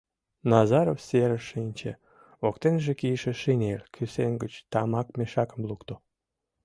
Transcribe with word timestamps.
Назаров 0.51 0.97
серыш 1.07 1.43
шинче, 1.51 1.91
воктеныже 2.43 2.93
кийыше 2.99 3.33
шинель 3.41 3.85
кӱсен 3.93 4.33
гыч 4.43 4.53
тамак 4.71 5.07
мешакым 5.17 5.61
лукто. 5.69 5.95